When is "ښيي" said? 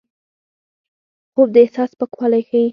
2.49-2.67